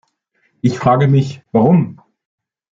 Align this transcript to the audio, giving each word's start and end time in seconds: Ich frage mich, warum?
Ich 0.61 0.79
frage 0.79 1.07
mich, 1.07 1.43
warum? 1.51 2.01